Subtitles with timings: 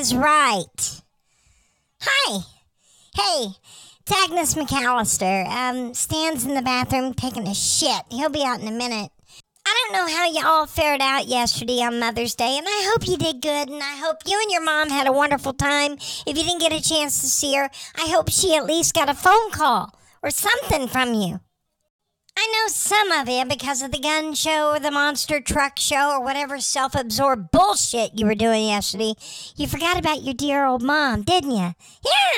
[0.00, 1.02] is right.
[2.00, 2.40] Hi.
[3.14, 3.48] Hey,
[4.00, 5.46] it's Agnes McAllister.
[5.46, 8.00] Um, Stan's in the bathroom taking a shit.
[8.08, 9.10] He'll be out in a minute.
[9.66, 13.18] I don't know how y'all fared out yesterday on Mother's Day, and I hope you
[13.18, 15.98] did good, and I hope you and your mom had a wonderful time.
[16.26, 19.10] If you didn't get a chance to see her, I hope she at least got
[19.10, 21.40] a phone call or something from you.
[22.36, 26.10] I know some of you because of the gun show or the monster truck show
[26.12, 29.14] or whatever self absorbed bullshit you were doing yesterday.
[29.56, 31.74] You forgot about your dear old mom, didn't you?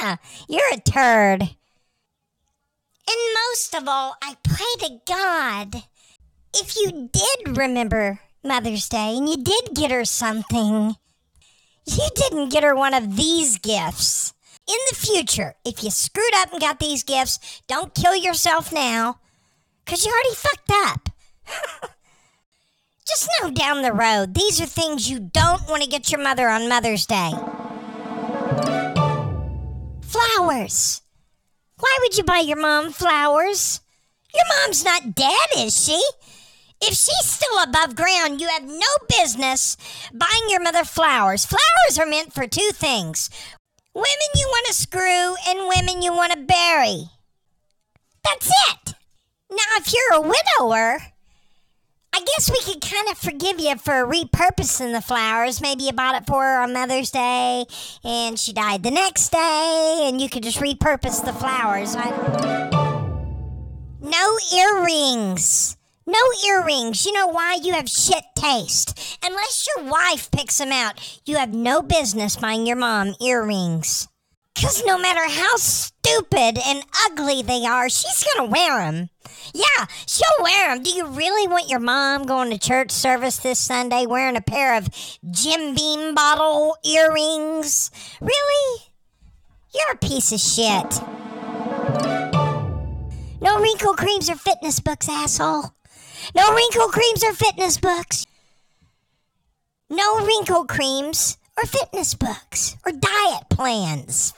[0.01, 0.17] Yeah,
[0.49, 1.43] you're a turd.
[1.43, 5.85] And most of all, I pray to God
[6.55, 10.97] if you did remember Mother's Day and you did get her something,
[11.87, 14.35] you didn't get her one of these gifts.
[14.69, 19.19] In the future, if you screwed up and got these gifts, don't kill yourself now
[19.93, 21.09] because you already fucked up.
[23.07, 26.49] Just know down the road, these are things you don't want to get your mother
[26.49, 27.31] on Mother's Day.
[30.01, 31.03] Flowers.
[31.79, 33.83] Why would you buy your mom flowers?
[34.35, 36.03] Your mom's not dead, is she?
[36.81, 39.77] If she's still above ground, you have no business
[40.11, 41.45] buying your mother flowers.
[41.45, 43.29] Flowers are meant for two things
[43.95, 47.11] women you want to screw and women you want to bury.
[48.25, 48.95] That's it.
[49.53, 50.99] Now, if you're a widower,
[52.15, 55.61] I guess we could kind of forgive you for repurposing the flowers.
[55.61, 57.67] Maybe you bought it for her on Mother's Day
[58.03, 61.95] and she died the next day, and you could just repurpose the flowers.
[64.01, 65.77] No earrings.
[66.07, 66.19] No
[66.49, 67.05] earrings.
[67.05, 67.59] You know why?
[67.63, 69.19] You have shit taste.
[69.23, 74.09] Unless your wife picks them out, you have no business buying your mom earrings.
[74.55, 79.09] Because no matter how stupid and ugly they are, she's going to wear them.
[79.53, 80.83] Yeah, she'll wear them.
[80.83, 84.77] Do you really want your mom going to church service this Sunday wearing a pair
[84.77, 84.89] of
[85.31, 87.91] Jim Beam bottle earrings?
[88.21, 88.83] Really?
[89.75, 91.03] You're a piece of shit.
[93.41, 95.73] No wrinkle creams or fitness books, asshole.
[96.35, 98.27] No wrinkle creams or fitness books.
[99.91, 104.33] No wrinkle creams or fitness books or diet plans.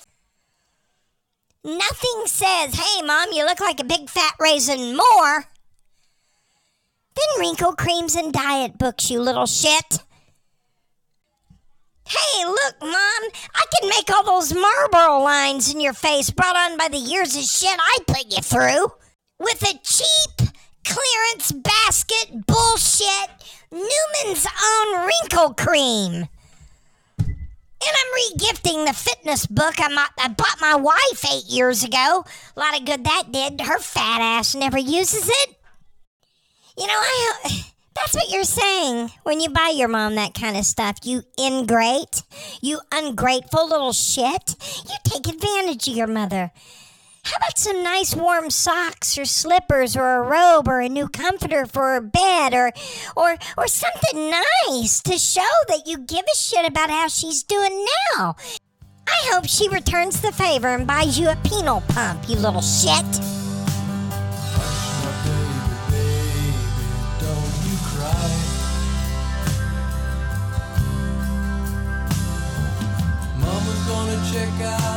[1.64, 5.46] Nothing says, hey, mom, you look like a big fat raisin more
[7.14, 9.98] than wrinkle creams and diet books, you little shit.
[12.06, 16.76] Hey, look, Mom, I can make all those Marlboro lines in your face brought on
[16.76, 18.88] by the years of shit I put you through
[19.38, 20.50] with a cheap
[20.84, 23.30] clearance basket bullshit
[23.70, 26.28] Newman's Own Wrinkle Cream.
[27.86, 32.24] And I'm regifting the fitness book I, I bought my wife eight years ago.
[32.56, 33.60] A lot of good that did.
[33.60, 35.56] Her fat ass never uses it.
[36.78, 37.64] You know, I.
[37.94, 40.98] That's what you're saying when you buy your mom that kind of stuff.
[41.04, 42.24] You ingrate,
[42.60, 44.56] you ungrateful little shit.
[44.88, 46.50] You take advantage of your mother.
[47.24, 51.64] How about some nice warm socks or slippers or a robe or a new comforter
[51.64, 52.70] for her bed or
[53.16, 57.86] or or something nice to show that you give a shit about how she's doing
[58.14, 58.36] now?
[59.08, 63.04] I hope she returns the favor and buys you a penal pump, you little shit.
[74.32, 74.93] Check out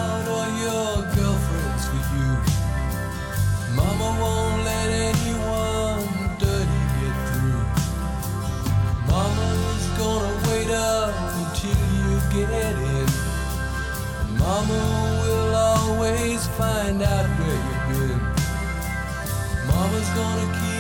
[16.08, 18.20] always find out where you've been.
[19.68, 20.77] Mama's gonna keep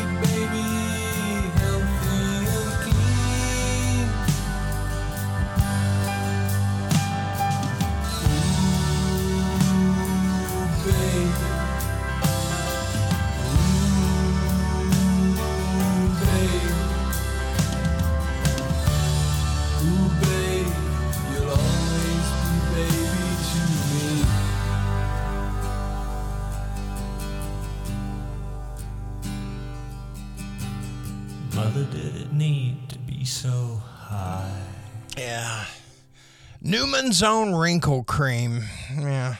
[36.88, 38.64] Newman's Own Wrinkle Cream.
[38.98, 39.36] Yeah.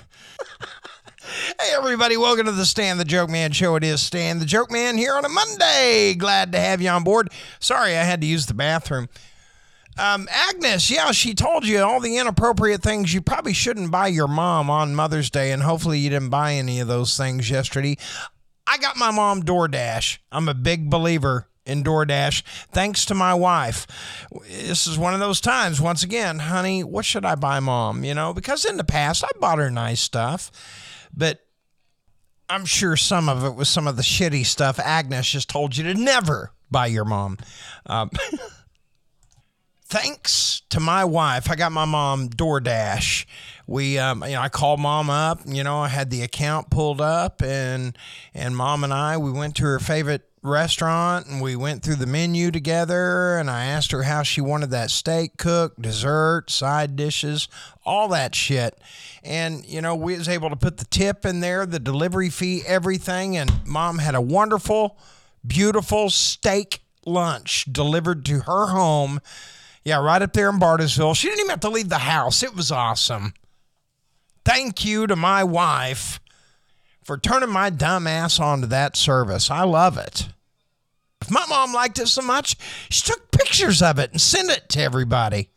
[1.62, 2.18] hey, everybody.
[2.18, 3.78] Welcome to the Stan the Joke Man show.
[3.78, 6.14] It is Stan the Joke Man here on a Monday.
[6.16, 7.30] Glad to have you on board.
[7.62, 9.08] Sorry, I had to use the bathroom.
[9.98, 14.28] Um, Agnes, yeah, she told you all the inappropriate things you probably shouldn't buy your
[14.28, 17.96] mom on Mother's Day, and hopefully you didn't buy any of those things yesterday.
[18.68, 20.18] I got my mom DoorDash.
[20.34, 22.42] I'm a big believer in DoorDash
[22.72, 23.86] thanks to my wife.
[24.48, 28.04] This is one of those times, once again, honey, what should I buy mom?
[28.04, 30.52] You know, because in the past I bought her nice stuff,
[31.14, 31.42] but
[32.50, 35.84] I'm sure some of it was some of the shitty stuff Agnes just told you
[35.84, 37.38] to never buy your mom.
[37.86, 38.10] Um,
[39.86, 43.26] thanks to my wife, I got my mom DoorDash.
[43.68, 45.42] We, um, you know, I called mom up.
[45.46, 47.98] You know, I had the account pulled up, and
[48.34, 52.06] and mom and I we went to her favorite restaurant and we went through the
[52.06, 57.48] menu together and I asked her how she wanted that steak cooked, dessert, side dishes,
[57.86, 58.80] all that shit.
[59.24, 62.64] And you know, we was able to put the tip in there, the delivery fee,
[62.66, 64.98] everything and mom had a wonderful,
[65.46, 69.20] beautiful steak lunch delivered to her home.
[69.84, 71.16] Yeah, right up there in Bartlesville.
[71.16, 72.44] She didn't even have to leave the house.
[72.44, 73.34] It was awesome.
[74.44, 76.20] Thank you to my wife
[77.08, 79.50] for turning my dumb ass onto that service.
[79.50, 80.28] I love it.
[81.22, 82.56] If my mom liked it so much,
[82.90, 85.50] she took pictures of it and sent it to everybody.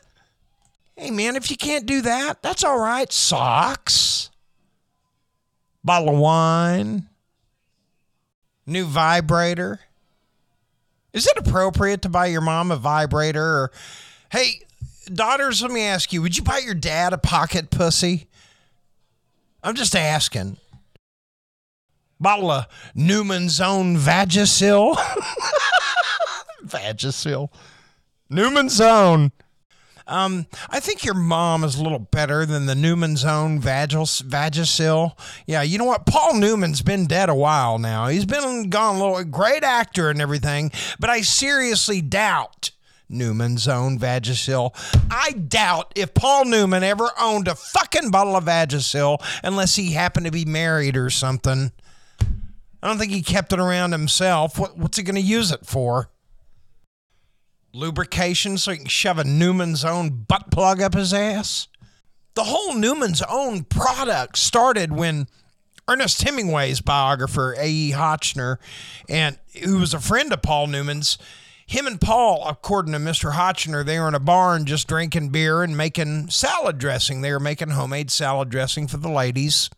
[0.96, 3.12] hey, man, if you can't do that, that's all right.
[3.12, 4.30] Socks,
[5.84, 7.08] bottle of wine,
[8.66, 9.80] new vibrator.
[11.12, 13.42] Is it appropriate to buy your mom a vibrator?
[13.42, 13.72] Or,
[14.30, 14.62] hey,
[15.12, 18.28] daughters, let me ask you, would you buy your dad a pocket pussy?
[19.62, 20.56] I'm just asking.
[22.20, 24.96] Bottle of Newman's own Vagisil.
[26.64, 27.48] Vagisil.
[28.28, 29.32] Newman's own.
[30.06, 35.16] Um, I think your mom is a little better than the Newman's own Vagil, Vagisil.
[35.46, 36.04] Yeah, you know what?
[36.04, 38.08] Paul Newman's been dead a while now.
[38.08, 42.72] He's been gone a little great actor and everything, but I seriously doubt
[43.08, 44.72] Newman's own Vagisil.
[45.10, 50.26] I doubt if Paul Newman ever owned a fucking bottle of Vagisil unless he happened
[50.26, 51.70] to be married or something.
[52.82, 54.58] I don't think he kept it around himself.
[54.58, 56.10] What, what's he going to use it for?
[57.72, 61.68] Lubrication so he can shove a Newman's own butt plug up his ass?
[62.34, 65.28] The whole Newman's own product started when
[65.88, 67.92] Ernest Hemingway's biographer, A.E.
[67.92, 68.58] Hotchner,
[69.08, 71.18] and who was a friend of Paul Newman's,
[71.66, 73.32] him and Paul, according to Mr.
[73.32, 77.20] Hotchner, they were in a barn just drinking beer and making salad dressing.
[77.20, 79.70] They were making homemade salad dressing for the ladies.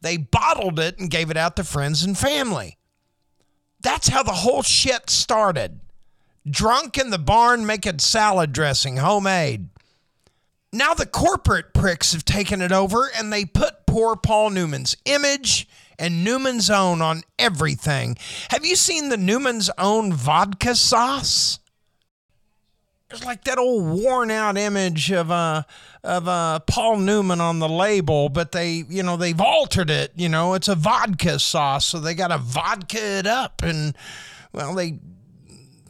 [0.00, 2.78] They bottled it and gave it out to friends and family.
[3.80, 5.80] That's how the whole shit started.
[6.48, 9.68] Drunk in the barn making salad dressing, homemade.
[10.72, 15.68] Now the corporate pricks have taken it over and they put poor Paul Newman's image
[15.98, 18.16] and Newman's Own on everything.
[18.50, 21.58] Have you seen the Newman's Own vodka sauce?
[23.10, 25.62] It's like that old worn out image of uh
[26.04, 30.12] of uh Paul Newman on the label, but they you know they've altered it.
[30.14, 33.96] You know it's a vodka sauce, so they got to vodka it up, and
[34.52, 34.98] well they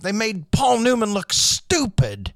[0.01, 2.35] they made Paul Newman look stupid.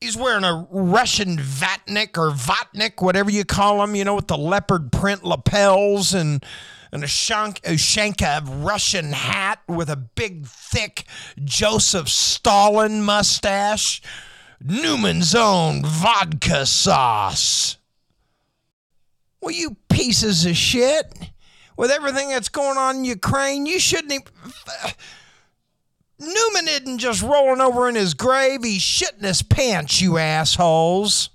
[0.00, 4.36] He's wearing a Russian vatnik or vatnik, whatever you call them, you know, with the
[4.36, 6.44] leopard print lapels and
[6.94, 11.04] and a shank, Ushanka Russian hat with a big, thick
[11.42, 14.00] Joseph Stalin mustache.
[14.62, 17.78] Newman's own vodka sauce.
[19.40, 21.12] Well, you pieces of shit.
[21.76, 24.26] With everything that's going on in Ukraine, you shouldn't even.
[26.20, 31.30] Newman isn't just rolling over in his grave, he's shitting his pants, you assholes.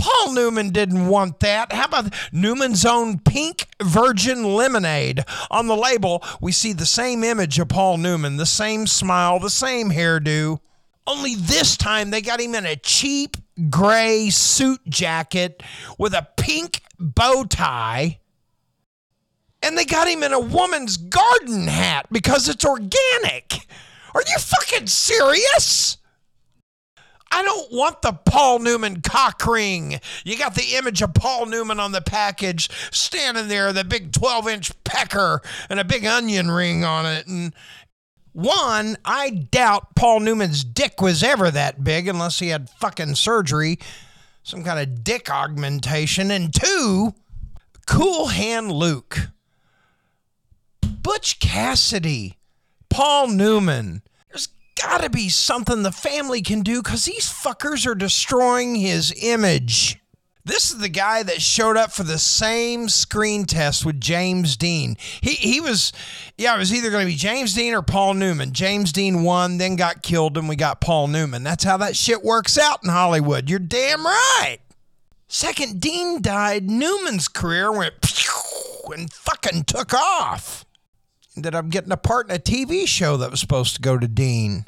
[0.00, 1.72] Paul Newman didn't want that.
[1.72, 5.24] How about Newman's own pink virgin lemonade?
[5.50, 9.50] On the label, we see the same image of Paul Newman, the same smile, the
[9.50, 10.60] same hairdo.
[11.06, 13.36] Only this time they got him in a cheap
[13.68, 15.62] gray suit jacket
[15.98, 18.20] with a pink bow tie.
[19.62, 23.66] And they got him in a woman's garden hat because it's organic.
[24.14, 25.98] Are you fucking serious?
[27.30, 30.00] I don't want the Paul Newman cock ring.
[30.24, 34.48] You got the image of Paul Newman on the package, standing there, the big 12
[34.48, 37.26] inch pecker and a big onion ring on it.
[37.26, 37.54] And
[38.32, 43.78] one, I doubt Paul Newman's dick was ever that big unless he had fucking surgery,
[44.42, 46.30] some kind of dick augmentation.
[46.30, 47.14] And two,
[47.86, 49.28] Cool Hand Luke,
[50.80, 52.38] Butch Cassidy,
[52.88, 54.02] Paul Newman.
[54.82, 59.98] Got to be something the family can do because these fuckers are destroying his image.
[60.44, 64.96] This is the guy that showed up for the same screen test with James Dean.
[65.20, 65.92] He he was,
[66.38, 68.52] yeah, it was either going to be James Dean or Paul Newman.
[68.52, 71.42] James Dean won, then got killed, and we got Paul Newman.
[71.42, 73.50] That's how that shit works out in Hollywood.
[73.50, 74.58] You're damn right.
[75.28, 77.94] Second Dean died, Newman's career went
[78.92, 80.64] and fucking took off.
[81.36, 84.08] Ended up getting a part in a TV show that was supposed to go to
[84.08, 84.66] Dean.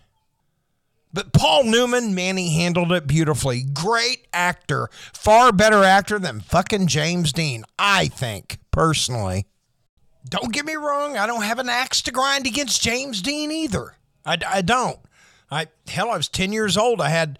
[1.13, 3.63] But Paul Newman, man, he handled it beautifully.
[3.63, 4.89] Great actor.
[5.13, 9.47] Far better actor than fucking James Dean, I think, personally.
[10.27, 13.97] Don't get me wrong, I don't have an axe to grind against James Dean either.
[14.25, 14.99] I, I don't.
[15.51, 17.01] I hell, I was 10 years old.
[17.01, 17.39] I had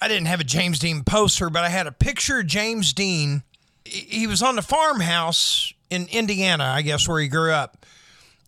[0.00, 3.42] I didn't have a James Dean poster, but I had a picture of James Dean.
[3.84, 7.79] He was on the farmhouse in Indiana, I guess, where he grew up.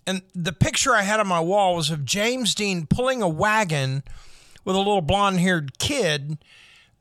[0.06, 4.02] And the picture I had on my wall was of James Dean pulling a wagon
[4.64, 6.38] with a little blonde haired kid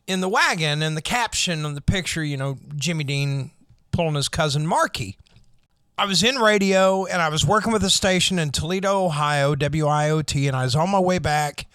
[0.07, 0.81] in the wagon.
[0.81, 3.51] And the caption on the picture, you know, Jimmy Dean
[3.91, 5.17] pulling his cousin Marky.
[5.97, 10.47] I was in radio and I was working with a station in Toledo, Ohio, WIOT,
[10.47, 11.67] and I was on my way back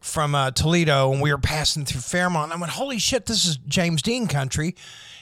[0.00, 2.52] from uh, Toledo and we were passing through Fairmount.
[2.52, 4.74] I went, holy shit, this is James Dean country.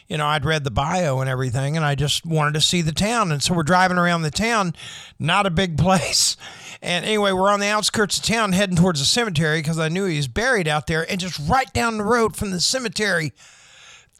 [0.08, 2.92] You know, I'd read the bio and everything, and I just wanted to see the
[2.92, 3.32] town.
[3.32, 4.74] And so we're driving around the town,
[5.18, 6.36] not a big place.
[6.82, 10.04] And anyway, we're on the outskirts of town heading towards the cemetery because I knew
[10.04, 11.10] he was buried out there.
[11.10, 13.32] And just right down the road from the cemetery,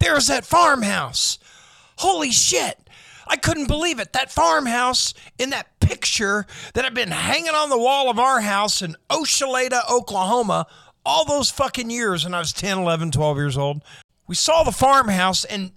[0.01, 1.39] there's that farmhouse.
[1.99, 2.79] Holy shit.
[3.27, 4.13] I couldn't believe it.
[4.13, 8.83] That farmhouse in that picture that had been hanging on the wall of our house
[8.83, 10.67] in Oshaleta, Oklahoma,
[11.07, 13.83] all those fucking years when I was 10, 11, 12 years old.
[14.27, 15.73] We saw the farmhouse and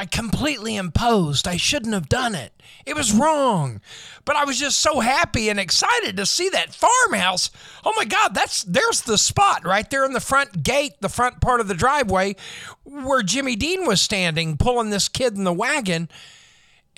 [0.00, 1.48] I completely imposed.
[1.48, 2.52] I shouldn't have done it.
[2.86, 3.80] It was wrong.
[4.24, 7.50] But I was just so happy and excited to see that farmhouse.
[7.84, 11.40] Oh my God, that's there's the spot right there in the front gate, the front
[11.40, 12.36] part of the driveway
[12.84, 16.08] where Jimmy Dean was standing, pulling this kid in the wagon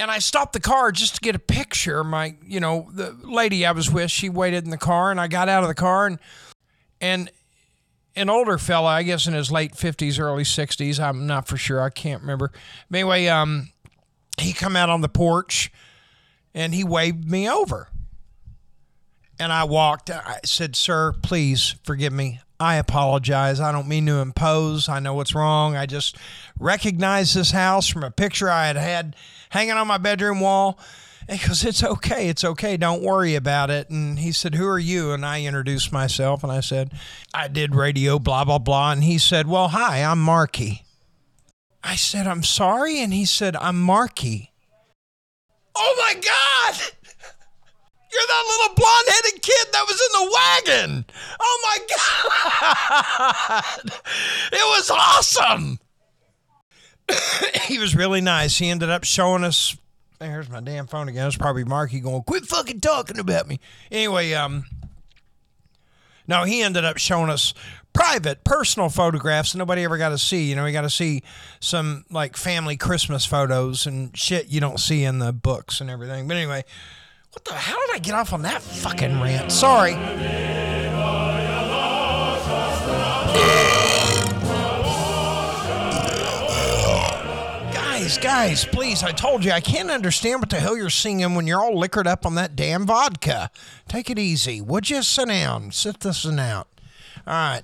[0.00, 2.02] and I stopped the car just to get a picture.
[2.02, 5.28] My, you know, the lady I was with, she waited in the car, and I
[5.28, 6.18] got out of the car, and
[7.00, 7.30] and
[8.16, 11.80] an older fella, I guess in his late fifties, early sixties, I'm not for sure,
[11.80, 12.52] I can't remember.
[12.92, 13.70] Anyway, um,
[14.38, 15.72] he come out on the porch,
[16.54, 17.88] and he waved me over,
[19.38, 20.10] and I walked.
[20.10, 22.40] I said, "Sir, please forgive me.
[22.58, 23.58] I apologize.
[23.58, 24.88] I don't mean to impose.
[24.88, 25.76] I know what's wrong.
[25.76, 26.16] I just
[26.58, 29.16] recognized this house from a picture I had had
[29.48, 30.78] hanging on my bedroom wall.
[31.30, 32.28] He goes, It's okay.
[32.28, 32.76] It's okay.
[32.76, 33.88] Don't worry about it.
[33.88, 35.12] And he said, Who are you?
[35.12, 36.92] And I introduced myself and I said,
[37.32, 38.92] I did radio, blah, blah, blah.
[38.92, 40.84] And he said, Well, hi, I'm Marky.
[41.82, 43.00] I said, I'm sorry.
[43.00, 44.52] And he said, I'm Marky.
[45.76, 46.80] Oh my God!
[48.12, 51.04] You're that little blonde headed kid that was in the wagon.
[51.40, 51.78] Oh my
[53.86, 53.92] God.
[54.52, 55.78] It was awesome.
[57.66, 58.58] he was really nice.
[58.58, 59.76] He ended up showing us.
[60.20, 61.26] There's my damn phone again.
[61.26, 63.58] It's probably Marky going, quit fucking talking about me.
[63.90, 64.66] Anyway, um,
[66.28, 67.54] no, he ended up showing us
[67.94, 70.50] private, personal photographs nobody ever got to see.
[70.50, 71.22] You know, we got to see
[71.58, 76.28] some like family Christmas photos and shit you don't see in the books and everything.
[76.28, 76.64] But anyway,
[77.32, 77.54] what the?
[77.54, 79.50] How did I get off on that fucking rant?
[79.50, 79.96] Sorry.
[88.10, 91.46] Guys, guys, please, I told you I can't understand what the hell you're singing when
[91.46, 93.52] you're all liquored up on that damn vodka.
[93.86, 94.60] Take it easy.
[94.60, 95.70] Would you sit down?
[95.70, 96.66] Sit this one out.
[97.24, 97.62] All right.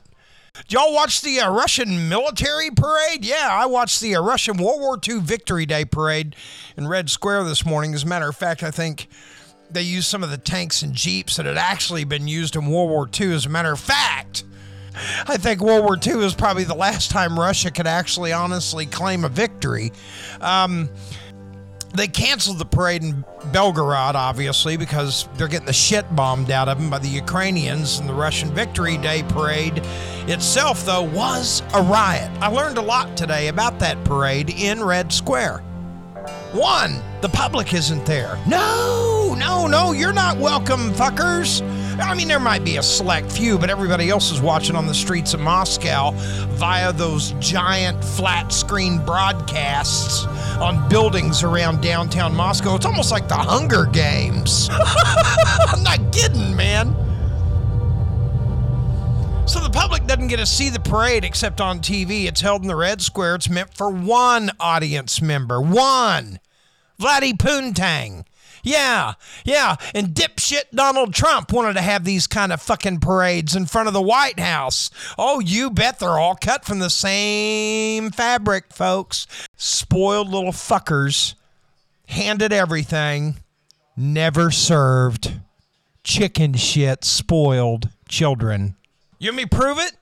[0.54, 3.24] Did y'all watch the uh, Russian military parade?
[3.24, 6.36] Yeah, I watched the uh, Russian World War II Victory Day parade
[6.76, 7.92] in Red Square this morning.
[7.92, 9.08] As a matter of fact, I think
[9.68, 12.90] they used some of the tanks and jeeps that had actually been used in World
[12.90, 13.34] War II.
[13.34, 14.44] As a matter of fact,
[15.26, 19.24] I think World War II is probably the last time Russia could actually honestly claim
[19.24, 19.92] a victory.
[20.40, 20.90] Um,
[21.94, 26.78] they canceled the parade in Belgorod, obviously, because they're getting the shit bombed out of
[26.78, 27.98] them by the Ukrainians.
[27.98, 29.82] And the Russian Victory Day parade
[30.28, 32.30] itself, though, was a riot.
[32.40, 35.58] I learned a lot today about that parade in Red Square.
[36.52, 38.38] One, the public isn't there.
[38.46, 41.60] No, no, no, you're not welcome, fuckers.
[41.98, 44.94] I mean, there might be a select few, but everybody else is watching on the
[44.94, 46.10] streets of Moscow
[46.56, 50.26] via those giant flat screen broadcasts
[50.60, 52.76] on buildings around downtown Moscow.
[52.76, 54.68] It's almost like the Hunger Games.
[54.72, 56.94] I'm not kidding, man.
[59.46, 62.26] So the public doesn't get to see the parade except on TV.
[62.26, 63.36] It's held in the Red Square.
[63.36, 65.60] It's meant for one audience member.
[65.60, 66.40] One.
[67.00, 68.24] Vladdy Poontang.
[68.66, 69.76] Yeah, yeah.
[69.94, 73.94] And dipshit Donald Trump wanted to have these kind of fucking parades in front of
[73.94, 74.90] the White House.
[75.16, 79.28] Oh, you bet they're all cut from the same fabric, folks.
[79.56, 81.34] Spoiled little fuckers.
[82.08, 83.36] Handed everything.
[83.96, 85.38] Never served.
[86.02, 88.74] Chicken shit spoiled children.
[89.20, 89.92] You want me prove it?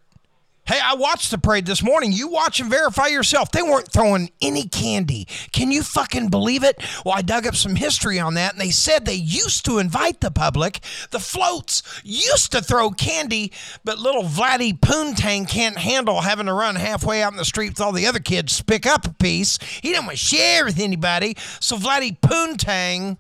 [0.66, 2.10] Hey, I watched the parade this morning.
[2.10, 3.50] You watch and verify yourself.
[3.50, 5.28] They weren't throwing any candy.
[5.52, 6.82] Can you fucking believe it?
[7.04, 10.22] Well, I dug up some history on that, and they said they used to invite
[10.22, 10.80] the public.
[11.10, 13.52] The floats used to throw candy,
[13.84, 17.80] but little Vladdy Poontang can't handle having to run halfway out in the street with
[17.82, 19.58] all the other kids to pick up a piece.
[19.82, 21.36] He didn't want to share with anybody.
[21.60, 23.18] So Vladdy Poontang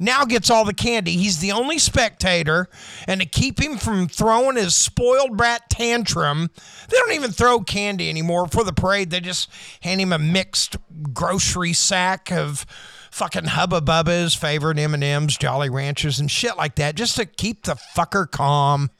[0.00, 1.12] now gets all the candy.
[1.12, 2.68] He's the only spectator,
[3.06, 6.50] and to keep him from throwing his spoiled brat tantrum,
[6.88, 9.10] they don't even throw candy anymore for the parade.
[9.10, 9.50] They just
[9.82, 10.76] hand him a mixed
[11.12, 12.64] grocery sack of
[13.10, 17.76] fucking Hubba Bubba's favorite M&Ms, Jolly Ranchers, and shit like that, just to keep the
[17.96, 18.90] fucker calm.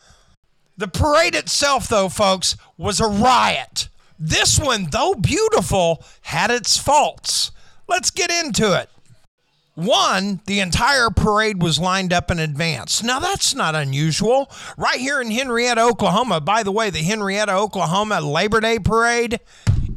[0.76, 3.88] The parade itself, though, folks, was a riot.
[4.18, 7.52] This one, though beautiful, had its faults.
[7.88, 8.90] Let's get into it.
[9.80, 13.02] One, the entire parade was lined up in advance.
[13.02, 14.50] Now, that's not unusual.
[14.76, 19.40] Right here in Henryetta, Oklahoma, by the way, the Henryetta, Oklahoma Labor Day Parade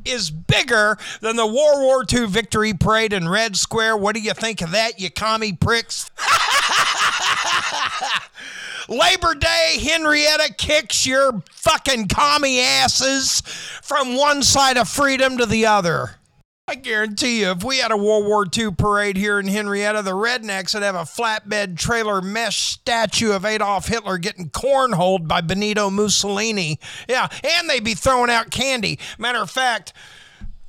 [0.05, 3.97] is bigger than the World War II Victory Parade in Red Square.
[3.97, 6.09] What do you think of that, you commie pricks?
[8.87, 13.41] Labor Day, Henryetta kicks your fucking commie asses
[13.81, 16.15] from one side of freedom to the other.
[16.65, 20.11] I guarantee you, if we had a World War II parade here in Henryetta, the
[20.11, 25.89] rednecks would have a flatbed trailer mesh statue of Adolf Hitler getting cornholed by Benito
[25.89, 26.79] Mussolini.
[27.09, 28.97] Yeah, and they'd be throwing out candy.
[29.17, 29.91] Matter of fact,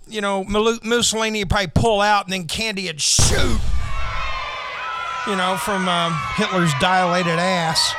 [0.09, 3.61] you know, Mussolini would probably pull out and then candy would shoot,
[5.29, 7.95] you know, from um, Hitler's dilated ass.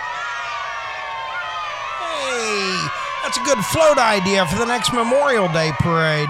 [2.01, 2.87] Hey,
[3.23, 6.27] that's a good float idea for the next Memorial Day parade.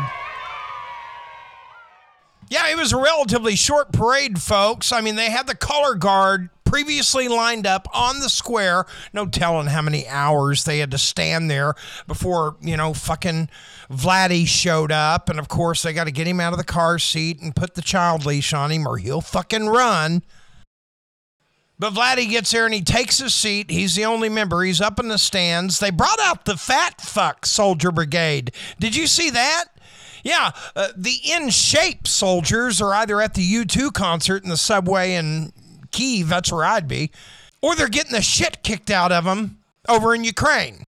[2.50, 4.92] Yeah, it was a relatively short parade, folks.
[4.92, 8.86] I mean, they had the color guard previously lined up on the square.
[9.14, 11.74] No telling how many hours they had to stand there
[12.08, 13.50] before, you know, fucking
[13.90, 15.29] Vladdy showed up.
[15.29, 17.75] And of course, they got to get him out of the car seat and put
[17.75, 20.22] the child leash on him or he'll fucking run.
[21.77, 23.70] But Vladdy gets there and he takes his seat.
[23.70, 24.64] He's the only member.
[24.64, 25.79] He's up in the stands.
[25.79, 28.51] They brought out the Fat Fuck Soldier Brigade.
[28.79, 29.66] Did you see that?
[30.25, 35.14] Yeah, uh, the in shape soldiers are either at the U2 concert in the subway
[35.14, 35.53] in
[35.92, 37.11] Kiev, that's where I'd be,
[37.61, 40.83] or they're getting the shit kicked out of them over in Ukraine.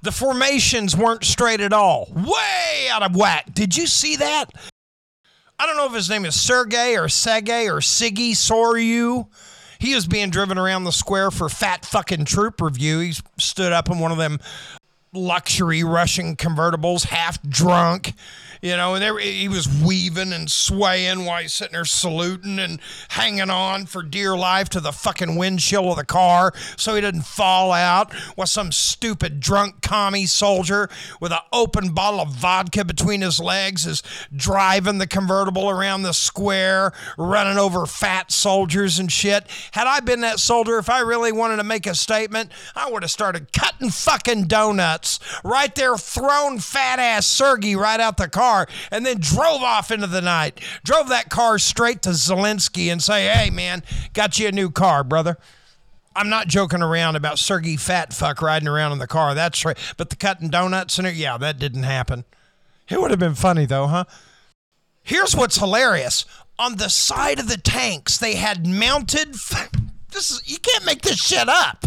[0.00, 3.52] The formations weren't straight at all, way out of whack.
[3.52, 4.46] Did you see that?
[5.58, 9.26] I don't know if his name is Sergey or Sergey or Siggy Shoigu.
[9.78, 13.00] He was being driven around the square for fat fucking troop review.
[13.00, 14.40] He stood up in one of them
[15.12, 18.14] luxury Russian convertibles, half drunk
[18.64, 22.80] you know, and there, he was weaving and swaying while he's sitting there saluting and
[23.10, 27.26] hanging on for dear life to the fucking windshield of the car so he didn't
[27.26, 30.88] fall out while some stupid drunk commie soldier
[31.20, 34.02] with an open bottle of vodka between his legs is
[34.34, 39.46] driving the convertible around the square, running over fat soldiers and shit.
[39.72, 43.02] Had I been that soldier, if I really wanted to make a statement, I would
[43.02, 48.53] have started cutting fucking donuts right there, thrown fat ass Sergey right out the car
[48.54, 50.60] car and then drove off into the night.
[50.84, 55.04] Drove that car straight to Zelensky and say, hey, man, got you a new car,
[55.04, 55.38] brother.
[56.16, 59.34] I'm not joking around about Sergey Fat Fuck riding around in the car.
[59.34, 59.76] That's right.
[59.96, 62.24] But the cutting donuts and it, yeah, that didn't happen.
[62.88, 64.04] It would have been funny though, huh?
[65.02, 66.24] Here's what's hilarious.
[66.58, 69.36] On the side of the tanks, they had mounted.
[70.14, 71.86] This is you can't make this shit up.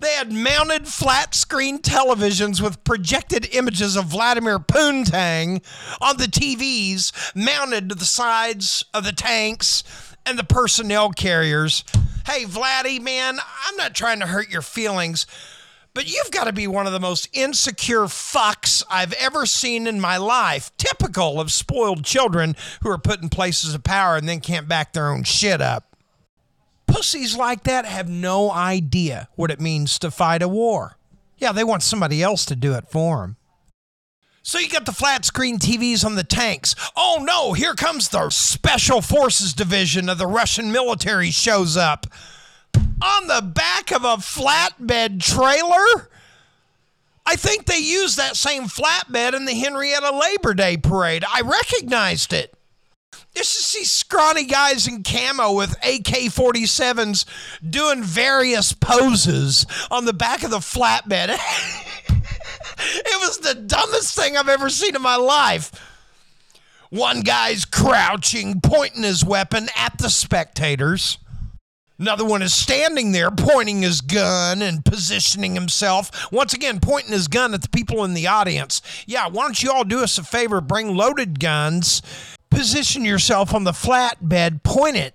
[0.00, 5.62] They had mounted flat screen televisions with projected images of Vladimir Poontang
[6.00, 9.84] on the TVs mounted to the sides of the tanks
[10.24, 11.84] and the personnel carriers.
[12.24, 15.26] Hey, Vladdy, man, I'm not trying to hurt your feelings,
[15.92, 20.00] but you've got to be one of the most insecure fucks I've ever seen in
[20.00, 20.70] my life.
[20.78, 24.94] Typical of spoiled children who are put in places of power and then can't back
[24.94, 25.89] their own shit up.
[26.90, 30.96] Pussies like that have no idea what it means to fight a war.
[31.38, 33.36] Yeah, they want somebody else to do it for them.
[34.42, 36.74] So you got the flat screen TVs on the tanks.
[36.96, 42.06] Oh no, here comes the Special Forces Division of the Russian military shows up.
[42.74, 46.10] On the back of a flatbed trailer?
[47.26, 51.24] I think they used that same flatbed in the Henryetta Labor Day parade.
[51.24, 52.54] I recognized it.
[53.34, 57.24] Just see scrawny guys in camo with AK 47s
[57.68, 61.28] doing various poses on the back of the flatbed.
[62.08, 65.70] it was the dumbest thing I've ever seen in my life.
[66.90, 71.18] One guy's crouching, pointing his weapon at the spectators.
[72.00, 76.32] Another one is standing there pointing his gun and positioning himself.
[76.32, 78.80] Once again, pointing his gun at the people in the audience.
[79.06, 80.62] Yeah, why don't you all do us a favor?
[80.62, 82.00] Bring loaded guns,
[82.60, 85.14] position yourself on the flatbed, point it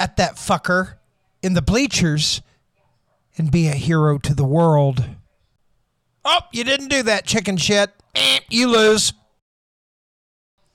[0.00, 0.94] at that fucker
[1.40, 2.42] in the bleachers,
[3.38, 5.04] and be a hero to the world.
[6.24, 7.92] Oh, you didn't do that, chicken shit.
[8.16, 9.12] Eh, you lose.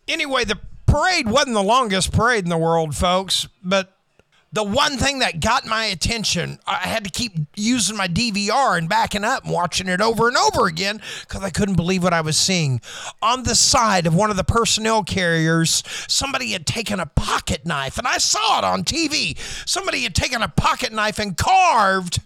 [0.08, 3.94] Anyway, the parade wasn't the longest parade in the world, folks, but
[4.54, 8.90] the one thing that got my attention, I had to keep using my DVR and
[8.90, 12.22] backing up and watching it over and over again because I couldn't believe what I
[12.22, 12.82] was seeing.
[13.22, 17.98] On the side of one of the personnel carriers, somebody had taken a pocket knife,
[17.98, 19.38] and I saw it on TV.
[19.68, 22.20] Somebody had taken a pocket knife and carved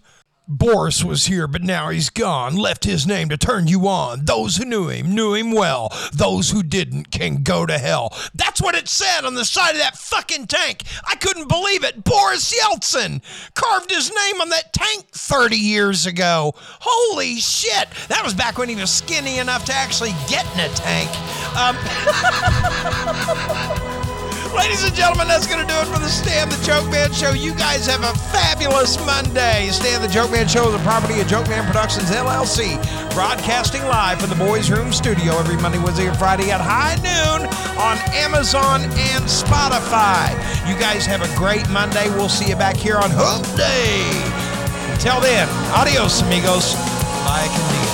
[0.48, 2.54] Boris was here, but now he's gone.
[2.54, 4.26] Left his name to turn you on.
[4.26, 5.92] Those who knew him knew him well.
[6.12, 8.16] Those who didn't can go to hell.
[8.32, 10.84] That's what it said on the side of that fucking tank.
[11.04, 12.04] I couldn't believe it.
[12.04, 13.22] Boris Yeltsin
[13.54, 16.54] carved his name on that tank 30 years ago.
[16.56, 17.88] Holy shit.
[18.08, 21.10] That was back when he was skinny enough to actually get in a tank.
[21.56, 21.76] Um,
[24.56, 27.32] Ladies and gentlemen, that's going to do it for the Stan the Joke Man Show.
[27.32, 29.68] You guys have a fabulous Monday.
[29.70, 32.80] Stan the Joke Man Show is a property of Joke Man Productions, LLC,
[33.12, 37.46] broadcasting live from the Boys Room Studio every Monday, Wednesday, and Friday at high noon
[37.76, 40.32] on Amazon and Spotify.
[40.66, 42.08] You guys have a great Monday.
[42.08, 44.08] We'll see you back here on Hope Day.
[44.90, 46.74] Until then, adios, amigos.
[47.28, 47.85] Bye.